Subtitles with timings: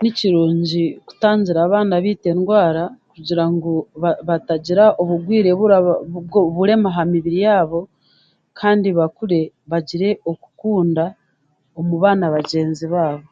[0.00, 3.72] Nikirungi kutangira abaana beitu endwaara kugira ngu
[4.28, 4.84] batagira
[6.34, 7.80] obureema aha mibiri yaabo
[8.58, 11.04] kandi bakure bagire okukunda
[11.78, 13.26] omu baana bagyenzi baabo.